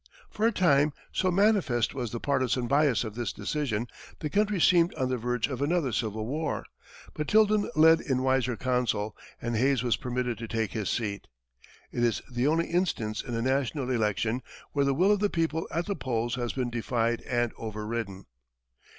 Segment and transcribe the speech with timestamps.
[0.31, 3.85] For a time, so manifest was the partisan bias of this decision,
[4.19, 6.65] the country seemed on the verge of another Civil War,
[7.13, 11.27] but Tilden led in wiser council, and Hayes was permitted to take his seat.
[11.91, 14.41] It is the only instance in a national election
[14.71, 18.25] where the will of the people at the polls has been defied and overridden.